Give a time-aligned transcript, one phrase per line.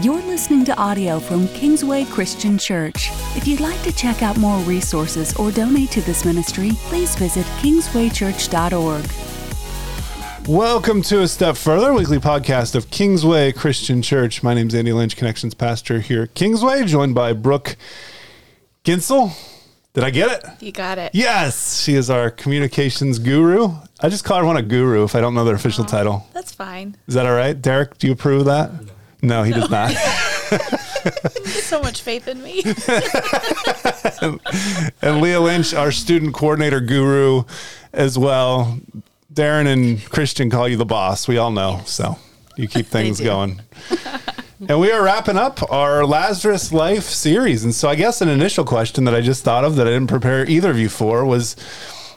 [0.00, 3.10] You're listening to audio from Kingsway Christian Church.
[3.34, 7.44] If you'd like to check out more resources or donate to this ministry, please visit
[7.60, 9.04] kingswaychurch.org.
[10.48, 14.40] Welcome to A Step Further, weekly podcast of Kingsway Christian Church.
[14.40, 17.76] My name is Andy Lynch, Connections Pastor here at Kingsway, joined by Brooke
[18.84, 19.32] Ginsel.
[19.94, 20.44] Did I get it?
[20.62, 21.10] You got it.
[21.12, 23.72] Yes, she is our communications guru.
[23.98, 26.24] I just call her one a guru if I don't know their official title.
[26.34, 26.96] That's fine.
[27.08, 27.60] Is that all right?
[27.60, 28.70] Derek, do you approve of that?
[29.20, 29.90] No, he does not.
[31.46, 32.62] so much faith in me.
[35.02, 37.44] and Leah Lynch, our student coordinator guru
[37.92, 38.78] as well.
[39.32, 41.26] Darren and Christian call you the boss.
[41.26, 41.80] We all know.
[41.84, 42.18] So
[42.56, 43.60] you keep things going.
[44.68, 47.64] and we are wrapping up our Lazarus Life series.
[47.64, 50.08] And so I guess an initial question that I just thought of that I didn't
[50.08, 51.56] prepare either of you for was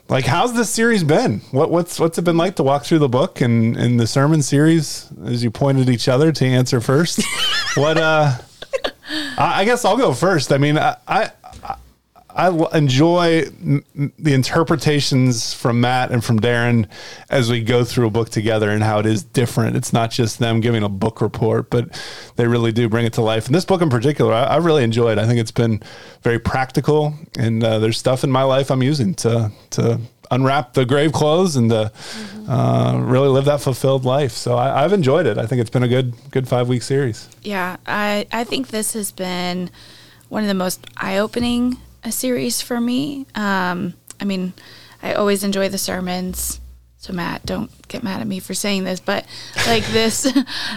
[0.10, 1.40] like how's this series been?
[1.52, 4.41] What what's what's it been like to walk through the book and in the sermon
[4.41, 7.24] series as you pointed at each other to answer first?
[7.76, 8.34] what uh
[9.38, 10.52] I I guess I'll go first.
[10.52, 11.32] I mean, I I,
[12.35, 16.87] I enjoy the interpretations from Matt and from Darren
[17.29, 19.76] as we go through a book together and how it is different.
[19.76, 22.02] It's not just them giving a book report, but
[22.35, 23.46] they really do bring it to life.
[23.46, 25.18] And this book in particular, I, I really enjoyed.
[25.18, 25.82] I think it's been
[26.21, 29.99] very practical, and uh, there's stuff in my life I'm using to to
[30.32, 31.91] unwrap the grave clothes and to
[32.48, 34.32] uh, really live that fulfilled life.
[34.32, 35.37] So I, I've enjoyed it.
[35.37, 37.27] I think it's been a good good five week series.
[37.43, 39.70] yeah, I I think this has been
[40.29, 43.26] one of the most eye-opening uh, series for me.
[43.35, 44.54] Um, I mean,
[45.02, 46.60] I always enjoy the sermons.
[46.98, 49.26] So Matt, don't get mad at me for saying this, but
[49.66, 50.32] like this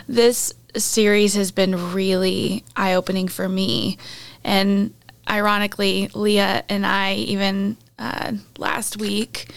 [0.09, 3.99] this series has been really eye-opening for me.
[4.43, 4.95] And
[5.29, 9.51] ironically, Leah and I even uh, last week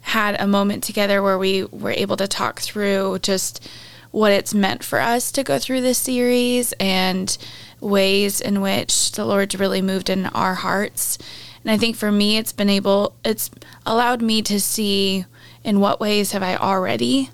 [0.00, 3.68] had a moment together where we were able to talk through just
[4.12, 7.36] what it's meant for us to go through this series and
[7.80, 11.18] ways in which the Lord's really moved in our hearts.
[11.64, 13.50] And I think for me, it's been able, it's
[13.84, 15.24] allowed me to see
[15.64, 17.30] in what ways have I already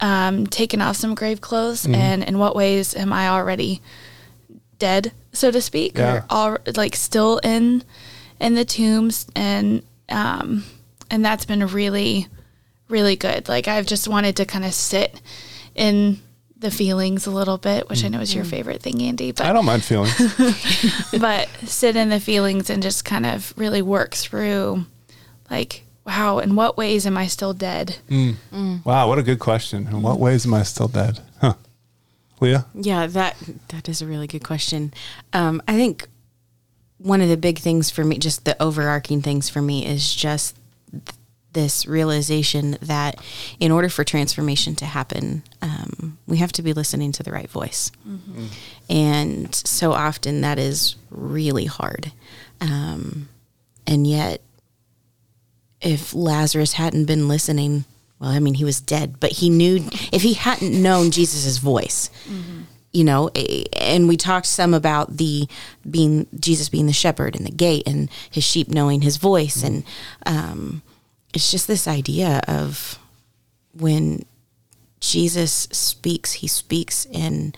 [0.00, 3.80] um, taken off some grave clothes and in what ways am I already
[4.78, 6.14] dead, so to speak, Yeah.
[6.14, 7.84] or all like still in
[8.40, 10.64] in the tombs and um
[11.10, 12.26] and that's been really
[12.88, 13.48] really good.
[13.48, 15.20] Like I've just wanted to kind of sit
[15.74, 16.20] in
[16.56, 18.50] the feelings a little bit, which I know is your mm-hmm.
[18.50, 20.14] favorite thing, Andy, But I don't mind feelings.
[21.20, 24.86] but sit in the feelings and just kind of really work through
[25.50, 27.98] like wow, in what ways am I still dead?
[28.08, 28.34] Mm.
[28.52, 28.84] Mm.
[28.84, 29.86] wow, what a good question.
[29.86, 31.20] In what ways am I still dead?
[31.40, 31.54] Huh.
[32.40, 32.66] Leah?
[32.74, 33.36] Yeah, that
[33.68, 34.92] that is a really good question.
[35.32, 36.08] Um, I think
[36.98, 40.56] one of the big things for me, just the overarching things for me, is just
[40.56, 40.61] th-
[41.52, 43.20] this realization that
[43.60, 47.50] in order for transformation to happen, um, we have to be listening to the right
[47.50, 47.90] voice,
[48.88, 52.12] and so often that is really hard.
[52.60, 53.28] Um,
[53.86, 54.40] and yet,
[55.80, 57.84] if Lazarus hadn't been listening,
[58.20, 62.08] well, I mean, he was dead, but he knew if he hadn't known Jesus' voice,
[62.92, 65.48] you know, eh, and we talked some about the
[65.90, 69.64] being Jesus being the shepherd and the gate and his sheep knowing his voice.
[69.64, 69.82] And
[70.24, 70.82] um,
[71.32, 72.98] it's just this idea of
[73.72, 74.24] when
[75.00, 77.54] Jesus speaks, he speaks in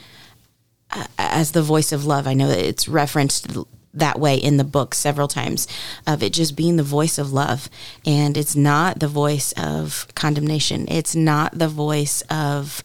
[0.90, 2.26] uh, as the voice of love.
[2.26, 3.56] I know that it's referenced
[3.92, 5.68] that way in the book several times
[6.06, 7.68] of it just being the voice of love.
[8.04, 10.86] And it's not the voice of condemnation.
[10.88, 12.82] It's not the voice of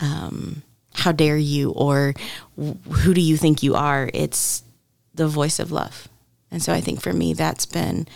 [0.00, 0.62] um,
[0.94, 2.14] how dare you or
[2.56, 4.10] who do you think you are?
[4.12, 4.62] It's
[5.14, 6.08] the voice of love.
[6.50, 8.06] And so i think for me that's been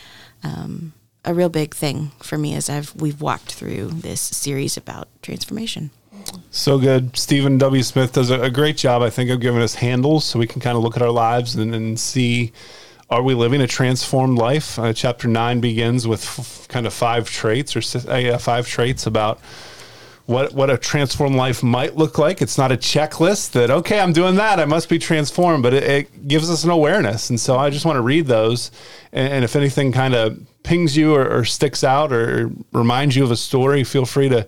[0.44, 0.93] um,
[1.26, 5.91] a real big thing for me as i've we've walked through this series about transformation
[6.50, 7.16] So good.
[7.16, 7.82] Stephen W.
[7.82, 10.76] Smith does a, great job, I think, of giving us handles so we can kind
[10.76, 12.53] of look at our lives and, and see
[13.09, 14.78] are we living a transformed life?
[14.78, 19.38] Uh, chapter nine begins with f- kind of five traits or uh, five traits about
[20.26, 22.43] what what a transformed life might look like.
[22.43, 25.84] It's not a checklist that okay, I'm doing that, I must be transformed, but it,
[25.84, 27.31] it gives us an awareness.
[27.31, 28.73] And so I just want to read those,
[29.12, 33.22] and, and if anything kind of pings you or, or sticks out or reminds you
[33.22, 34.46] of a story, feel free to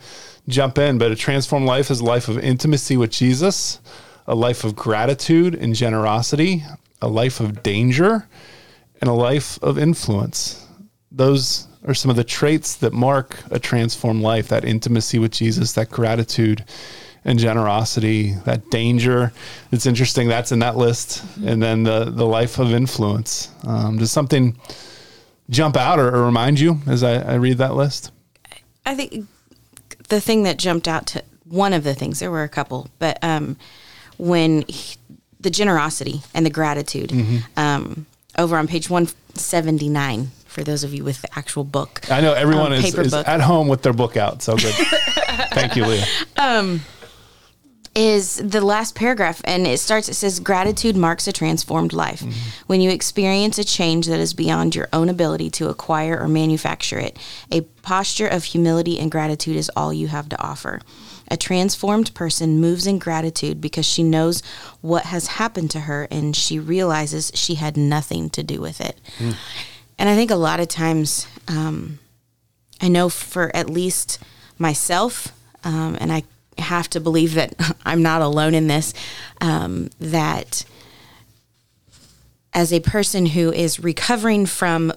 [0.49, 0.99] jump in.
[0.99, 3.81] But a transformed life is a life of intimacy with Jesus,
[4.27, 6.65] a life of gratitude and generosity,
[7.01, 8.27] a life of danger,
[9.01, 10.67] and a life of influence.
[11.13, 15.73] Those are some of the traits that mark a transformed life that intimacy with Jesus,
[15.75, 16.65] that gratitude
[17.25, 19.33] and generosity, that danger.
[19.71, 21.23] It's interesting that's in that list.
[21.45, 23.51] And then the, the life of influence.
[23.65, 24.57] Um, does something
[25.51, 28.11] jump out or, or remind you as I, I read that list?
[28.87, 29.27] I think
[30.09, 33.19] the thing that jumped out to one of the things there were a couple, but
[33.23, 33.57] um,
[34.19, 34.97] when he,
[35.41, 37.13] the generosity and the gratitude.
[37.57, 38.07] Um,
[38.37, 42.01] over on page 179 for those of you with the actual book.
[42.11, 44.43] I know everyone Um, is, is at home with their book out.
[44.43, 44.75] So good.
[45.53, 46.07] Thank you, Leah.
[47.99, 52.23] Is the last paragraph and it starts it says gratitude marks a transformed life.
[52.69, 57.01] When you experience a change that is beyond your own ability to acquire or manufacture
[57.01, 57.19] it
[57.51, 60.81] a posture of humility and gratitude is all you have to offer.
[61.29, 64.43] A transformed person moves in gratitude because she knows
[64.81, 69.01] what has happened to her and she realizes she had nothing to do with it.
[69.99, 71.99] And i think a lot of times um,
[72.81, 74.21] I know for at least
[74.57, 75.33] myself,
[75.65, 76.23] um, and I
[76.59, 78.95] have to believe that I'm not alone in this,
[79.41, 80.65] um, that
[82.53, 84.93] as a person who is recovering from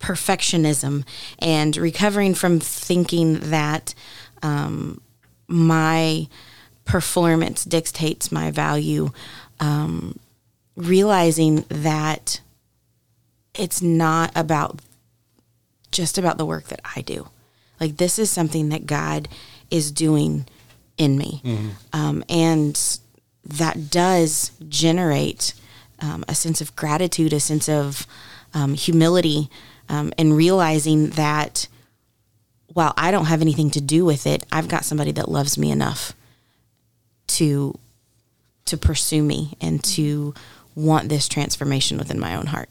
[0.00, 1.04] perfectionism
[1.38, 3.94] and recovering from thinking that
[4.42, 5.00] um,
[5.48, 6.28] my
[6.84, 9.10] performance dictates my value,
[9.60, 10.18] um,
[10.76, 12.40] realizing that
[13.54, 14.80] it's not about
[15.90, 17.28] just about the work that I do.
[17.80, 19.28] Like this is something that God
[19.70, 20.46] is doing
[20.96, 21.42] in me,
[21.92, 22.98] um, and
[23.44, 25.54] that does generate
[26.00, 28.06] um, a sense of gratitude, a sense of
[28.54, 29.48] um, humility,
[29.88, 31.68] um, and realizing that
[32.74, 35.70] while I don't have anything to do with it, I've got somebody that loves me
[35.70, 36.12] enough
[37.28, 37.78] to
[38.66, 40.34] to pursue me and to
[40.74, 42.68] want this transformation within my own heart.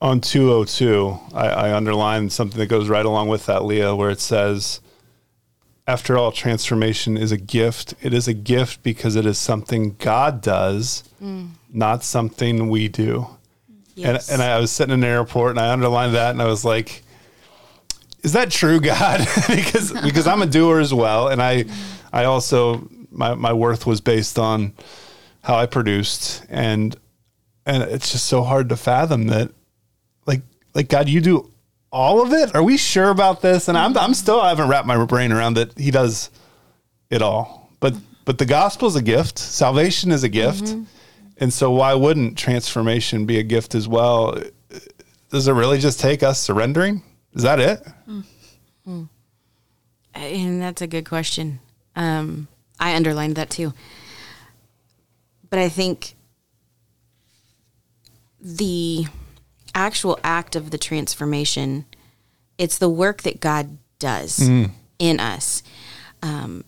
[0.00, 4.20] on 202, I, I underlined something that goes right along with that, Leah, where it
[4.20, 4.80] says,
[5.88, 7.94] After all, transformation is a gift.
[8.02, 11.50] It is a gift because it is something God does, mm.
[11.72, 13.28] not something we do.
[13.94, 14.28] Yes.
[14.28, 16.64] And, and I was sitting in an airport and I underlined that and I was
[16.64, 17.02] like,
[18.22, 19.20] is that true, God?
[19.48, 21.28] because because I'm a doer as well.
[21.28, 21.64] And I
[22.12, 24.72] I also my, my worth was based on
[25.42, 26.96] how I produced and
[27.64, 29.50] and it's just so hard to fathom that
[30.26, 30.42] like
[30.74, 31.50] like God, you do
[31.96, 32.54] all of it?
[32.54, 33.68] Are we sure about this?
[33.68, 36.30] And I'm I'm still I haven't wrapped my brain around that he does
[37.08, 37.70] it all.
[37.80, 37.94] But
[38.26, 39.38] but the gospel is a gift.
[39.38, 40.64] Salvation is a gift.
[40.64, 40.84] Mm-hmm.
[41.38, 44.38] And so why wouldn't transformation be a gift as well?
[45.30, 47.02] Does it really just take us surrendering?
[47.34, 47.86] Is that it?
[48.08, 48.24] Mm.
[48.86, 49.08] Mm.
[50.14, 51.60] And that's a good question.
[51.94, 52.48] Um,
[52.78, 53.72] I underlined that too.
[55.48, 56.14] But I think
[58.40, 59.06] the
[59.76, 61.84] actual act of the transformation,
[62.58, 64.40] it's the work that God does
[64.98, 65.62] in us.
[66.22, 66.64] Um,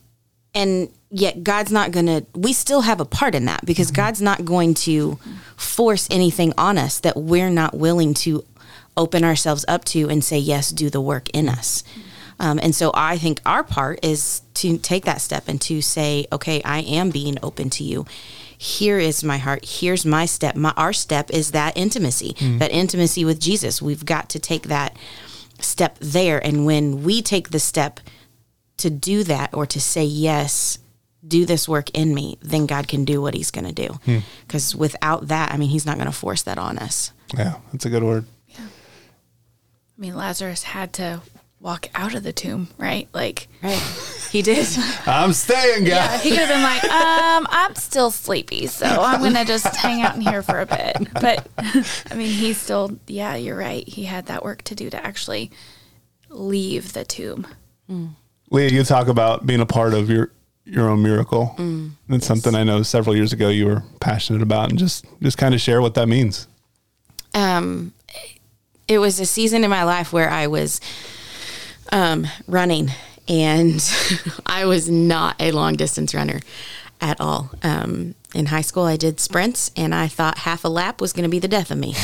[0.55, 4.21] and yet God's not going to, we still have a part in that because God's
[4.21, 5.19] not going to
[5.57, 8.45] force anything on us that we're not willing to
[8.97, 11.85] open ourselves up to and say, yes, do the work in us.
[12.41, 16.27] Um, and so I think our part is to take that step and to say,
[16.33, 18.07] okay, I am being open to you.
[18.61, 19.65] Here is my heart.
[19.65, 20.57] Here's my step.
[20.57, 22.59] My our step is that intimacy, hmm.
[22.59, 23.81] that intimacy with Jesus.
[23.81, 24.97] We've got to take that
[25.61, 26.45] step there.
[26.45, 28.01] And when we take the step
[28.79, 30.79] to do that or to say yes,
[31.27, 33.95] do this work in me, then God can do what He's going to do.
[34.05, 34.19] Hmm.
[34.47, 37.13] Because without that, I mean, He's not going to force that on us.
[37.37, 38.25] Yeah, that's a good word.
[38.49, 41.23] yeah I mean, Lazarus had to
[41.61, 43.09] walk out of the tomb, right?
[43.13, 43.81] Like, Right?
[44.31, 44.67] He did.
[45.07, 45.89] I'm staying, guys.
[45.95, 50.03] yeah, he could have been like, um, I'm still sleepy, so I'm gonna just hang
[50.03, 50.97] out in here for a bit.
[51.15, 53.87] But I mean, he still, yeah, you're right.
[53.89, 55.51] He had that work to do to actually
[56.29, 57.47] leave the tomb.
[58.51, 60.31] Leah, you talk about being a part of your
[60.65, 61.55] your own miracle.
[62.09, 65.55] That's something I know several years ago you were passionate about, and just just kind
[65.55, 66.47] of share what that means.
[67.35, 67.93] um,
[68.87, 70.81] it was a season in my life where I was
[71.93, 72.91] um, running,
[73.29, 73.83] and
[74.47, 76.41] I was not a long distance runner
[77.01, 77.51] at all.
[77.63, 81.25] Um, in high school, I did sprints, and I thought half a lap was going
[81.25, 81.95] to be the death of me.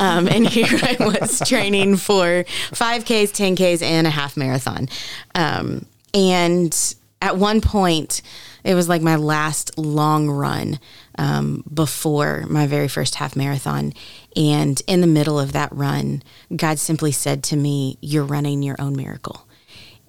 [0.00, 4.88] Um, and here I was training for 5Ks, 10Ks, and a half marathon.
[5.34, 8.22] Um, and at one point,
[8.64, 10.78] it was like my last long run
[11.16, 13.92] um, before my very first half marathon.
[14.36, 16.22] And in the middle of that run,
[16.54, 19.47] God simply said to me, You're running your own miracle.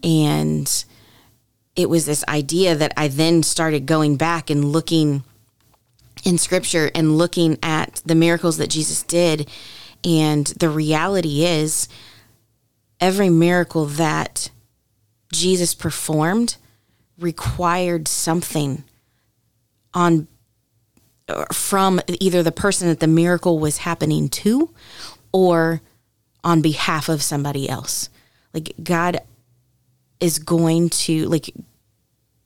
[0.04, 0.86] And
[1.76, 5.24] it was this idea that I then started going back and looking
[6.24, 9.50] in scripture and looking at the miracles that Jesus did.
[10.04, 11.88] And the reality is,
[13.00, 14.50] every miracle that
[15.32, 16.58] Jesus performed
[17.18, 18.84] required something
[19.94, 20.28] on
[21.54, 24.74] from either the person that the miracle was happening to
[25.32, 25.82] or
[26.44, 28.10] on behalf of somebody else.
[28.54, 29.22] Like God
[30.20, 31.54] is going to like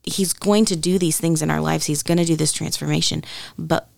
[0.04, 1.86] he's going to do these things in our lives.
[1.86, 3.24] He's going to do this transformation,
[3.58, 3.88] but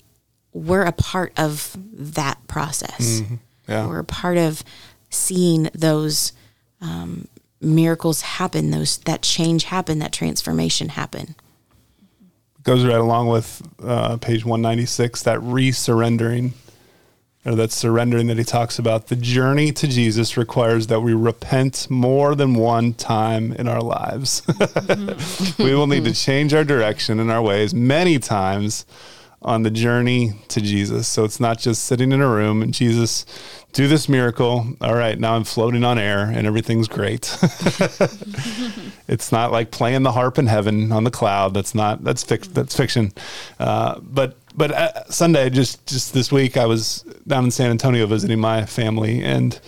[0.52, 3.20] we're a part of that process.
[3.20, 3.34] Mm-hmm.
[3.68, 3.86] Yeah.
[3.86, 4.62] We're a part of
[5.10, 6.32] seeing those
[6.80, 7.26] um,
[7.60, 11.34] miracles happen, those that change happen, that transformation happen.
[12.62, 16.52] Goes right along with uh, page 196, that resurrendering
[17.46, 19.06] or that surrendering that he talks about.
[19.06, 24.42] The journey to Jesus requires that we repent more than one time in our lives.
[25.58, 28.84] we will need to change our direction and our ways many times
[29.42, 31.06] on the journey to Jesus.
[31.06, 33.24] So it's not just sitting in a room and Jesus
[33.72, 34.66] do this miracle.
[34.80, 37.36] All right, now I'm floating on air and everything's great.
[39.06, 41.54] it's not like playing the harp in heaven on the cloud.
[41.54, 43.12] That's not that's fic- that's fiction.
[43.60, 48.06] Uh, but but uh, Sunday just just this week I was down in San Antonio
[48.06, 49.58] visiting my family and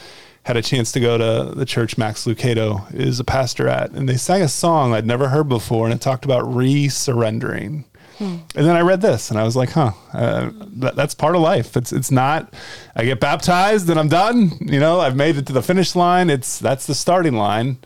[0.44, 4.08] had a chance to go to the church Max Lucado is a pastor at and
[4.08, 7.84] they sang a song I'd never heard before and it talked about re-surrendering.
[8.18, 8.38] Hmm.
[8.56, 11.40] And then I read this, and I was like, "Huh, uh, that, that's part of
[11.40, 11.76] life.
[11.76, 12.52] It's it's not.
[12.96, 14.58] I get baptized, and I'm done.
[14.60, 16.28] You know, I've made it to the finish line.
[16.28, 17.78] It's that's the starting line,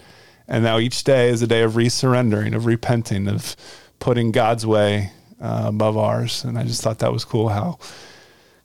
[0.49, 3.57] and now each day is a day of resurrendering, of repenting, of
[3.99, 6.45] putting God's way uh, above ours.
[6.45, 7.79] And I just thought that was cool how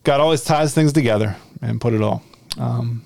[0.04, 2.24] God always ties things together and put it all.
[2.58, 3.04] Um,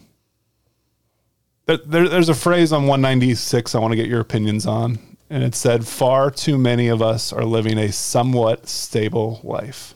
[1.65, 4.99] there, there's a phrase on 196 I want to get your opinions on
[5.31, 9.95] and it said, Far too many of us are living a somewhat stable life,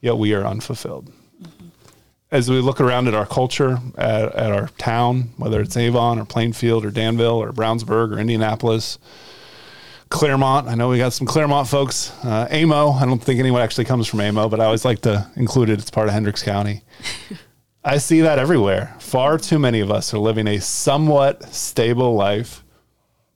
[0.00, 1.12] yet we are unfulfilled.
[1.40, 1.66] Mm-hmm.
[2.30, 6.24] As we look around at our culture, at, at, our town, whether it's Avon or
[6.24, 8.98] Plainfield or Danville or Brownsburg or Indianapolis,
[10.14, 12.12] Clermont, I know we got some Claremont folks.
[12.24, 15.28] Uh, Amo, I don't think anyone actually comes from Amo, but I always like to
[15.34, 15.80] include it.
[15.80, 16.82] It's part of Hendricks County.
[17.84, 18.94] I see that everywhere.
[19.00, 22.64] Far too many of us are living a somewhat stable life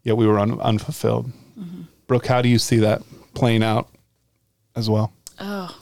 [0.09, 1.31] yet we were un- unfulfilled.
[1.59, 1.83] Mm-hmm.
[2.07, 3.03] Brooke, how do you see that
[3.35, 3.89] playing out
[4.75, 5.13] as well?
[5.39, 5.79] Oh,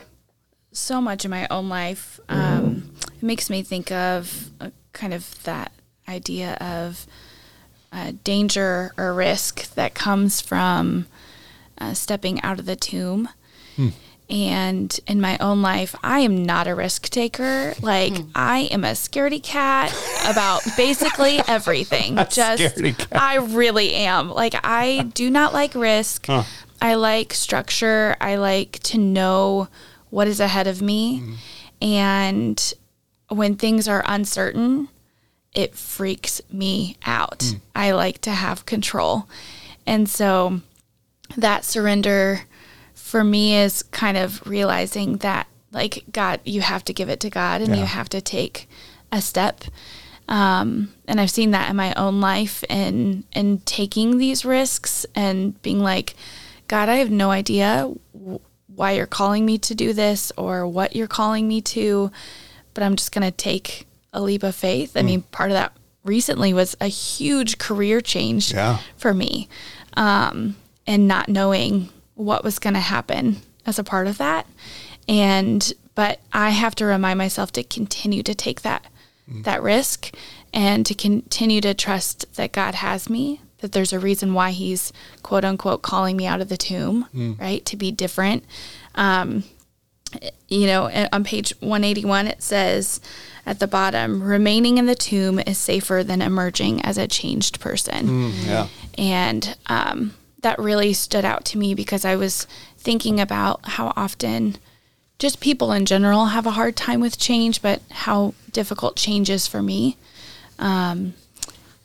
[0.73, 2.19] so much in my own life.
[2.29, 5.73] Um, it makes me think of a, kind of that
[6.09, 7.07] idea of
[7.97, 11.07] uh, danger or risk that comes from
[11.79, 13.29] uh, stepping out of the tomb.
[13.76, 13.88] Hmm.
[14.29, 17.75] And in my own life, I am not a risk taker.
[17.81, 18.29] Like mm.
[18.35, 19.95] I am a scaredy cat
[20.29, 22.17] about basically everything.
[22.29, 24.31] Just I really am.
[24.31, 26.26] Like I do not like risk.
[26.26, 26.43] Huh.
[26.83, 28.17] I like structure.
[28.21, 29.69] I like to know
[30.11, 31.21] what is ahead of me.
[31.21, 31.37] Mm.
[31.81, 32.75] And
[33.29, 34.88] when things are uncertain,
[35.57, 37.39] it freaks me out.
[37.39, 37.61] Mm.
[37.75, 39.27] I like to have control.
[39.87, 40.61] And so
[41.37, 42.43] that surrender
[42.95, 47.31] for me is kind of realizing that like God, you have to give it to
[47.31, 47.81] God and yeah.
[47.81, 48.69] you have to take
[49.11, 49.65] a step.
[50.29, 55.61] Um, and I've seen that in my own life and and taking these risks and
[55.63, 56.15] being like,
[56.69, 57.91] God, I have no idea
[58.75, 62.11] why you're calling me to do this or what you're calling me to,
[62.75, 63.86] but I'm just gonna take
[64.17, 64.95] a leap of faith.
[64.95, 64.99] Mm.
[64.99, 68.79] I mean, part of that recently was a huge career change yeah.
[68.97, 69.49] for me,
[69.97, 70.57] um,
[70.87, 74.47] and not knowing what was going to happen as a part of that.
[75.07, 78.87] And but I have to remind myself to continue to take that
[79.31, 79.45] mm.
[79.45, 80.15] that risk
[80.53, 84.93] and to continue to trust that God has me, that there's a reason why he's
[85.23, 87.39] quote unquote calling me out of the tomb, mm.
[87.39, 87.65] right?
[87.67, 88.45] To be different.
[88.95, 89.45] Um,
[90.49, 93.01] you know, on page 181 it says
[93.47, 98.07] at the bottom, remaining in the tomb is safer than emerging as a changed person.
[98.07, 98.69] Mm, yeah.
[98.99, 104.57] And um, that really stood out to me because I was thinking about how often
[105.21, 109.47] just people in general have a hard time with change, but how difficult change is
[109.47, 109.97] for me.
[110.59, 111.15] Um,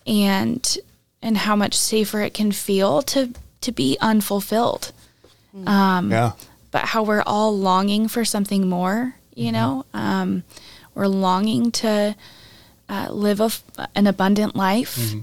[0.08, 0.78] and
[1.22, 4.92] and how much safer it can feel to to be unfulfilled.
[5.68, 6.32] Um, yeah.
[6.72, 9.54] But how we're all longing for something more, you mm-hmm.
[9.54, 9.86] know.
[9.94, 10.44] Um,
[10.94, 12.16] we're longing to
[12.90, 13.52] uh, live a,
[13.96, 15.22] an abundant life, mm-hmm.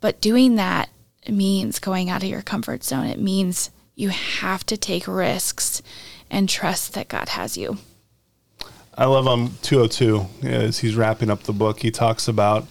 [0.00, 0.90] but doing that
[1.28, 3.06] means going out of your comfort zone.
[3.06, 5.82] It means you have to take risks
[6.30, 7.78] and trust that God has you.
[8.96, 11.80] I love um 202 as he's wrapping up the book.
[11.80, 12.66] He talks about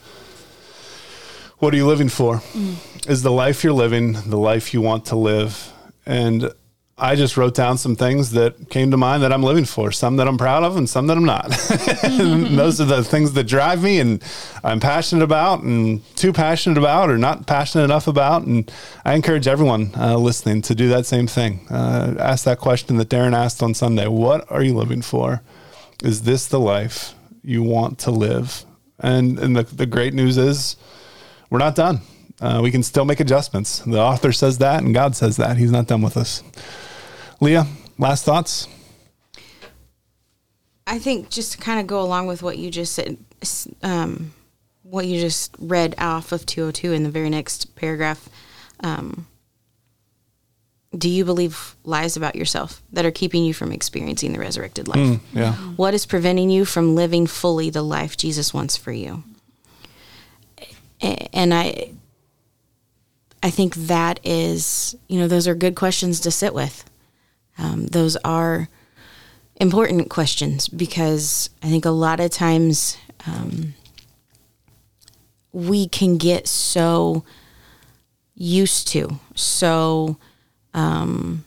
[1.57, 2.37] what are you living for?
[2.37, 3.09] Mm.
[3.09, 5.71] Is the life you're living the life you want to live?
[6.05, 6.51] And
[7.03, 10.17] I just wrote down some things that came to mind that I'm living for, some
[10.17, 11.49] that I'm proud of and some that I'm not.
[12.55, 14.23] those are the things that drive me and
[14.63, 18.43] I'm passionate about and too passionate about or not passionate enough about.
[18.43, 18.71] And
[19.03, 21.65] I encourage everyone uh, listening to do that same thing.
[21.71, 25.41] Uh, ask that question that Darren asked on Sunday What are you living for?
[26.03, 28.63] Is this the life you want to live?
[28.99, 30.75] And, and the, the great news is
[31.49, 32.01] we're not done.
[32.39, 33.79] Uh, we can still make adjustments.
[33.79, 35.57] The author says that, and God says that.
[35.57, 36.43] He's not done with us.
[37.41, 37.65] Leah,
[37.97, 38.67] last thoughts?
[40.85, 43.17] I think just to kind of go along with what you just said,
[43.81, 44.33] um,
[44.83, 48.29] what you just read off of 202 in the very next paragraph.
[48.81, 49.27] Um,
[50.95, 54.97] do you believe lies about yourself that are keeping you from experiencing the resurrected life?
[54.97, 55.53] Mm, yeah.
[55.53, 59.23] What is preventing you from living fully the life Jesus wants for you?
[61.01, 61.91] And I
[63.41, 66.83] I think that is, you know, those are good questions to sit with.
[67.57, 68.69] Um, those are
[69.57, 73.75] important questions because I think a lot of times um,
[75.51, 77.23] we can get so
[78.35, 80.17] used to, so
[80.73, 81.43] um,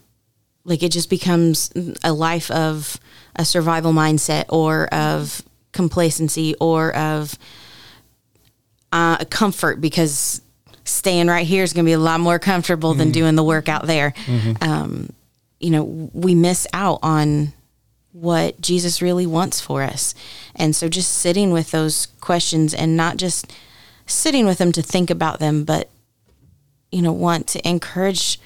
[0.64, 2.99] like it just becomes a life of
[3.37, 5.42] a survival mindset or of
[5.73, 7.37] complacency or of
[8.92, 10.40] uh, comfort because
[10.84, 13.00] staying right here is going to be a lot more comfortable mm-hmm.
[13.00, 14.12] than doing the work out there.
[14.26, 14.62] Mm-hmm.
[14.62, 15.11] Um,
[15.61, 17.52] you know, we miss out on
[18.12, 20.14] what Jesus really wants for us.
[20.54, 23.52] And so just sitting with those questions and not just
[24.06, 25.90] sitting with them to think about them, but,
[26.92, 28.38] you know, want to encourage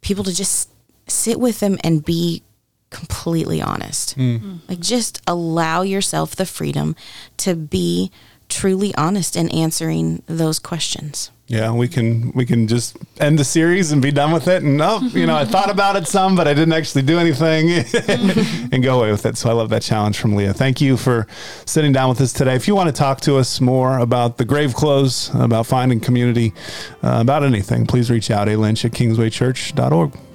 [0.00, 0.70] people to just
[1.06, 2.42] sit with them and be
[2.90, 4.16] completely honest.
[4.16, 4.60] Mm.
[4.68, 6.94] Like just allow yourself the freedom
[7.38, 8.10] to be
[8.52, 11.30] truly honest in answering those questions.
[11.48, 14.62] Yeah, we can we can just end the series and be done with it.
[14.62, 17.84] And oh, you know, I thought about it some, but I didn't actually do anything,
[18.72, 19.36] and go away with it.
[19.36, 20.54] So I love that challenge from Leah.
[20.54, 21.26] Thank you for
[21.66, 22.54] sitting down with us today.
[22.54, 26.54] If you want to talk to us more about the grave clothes, about finding community,
[27.02, 30.31] uh, about anything, please reach out a lynch at kingswaychurch.org.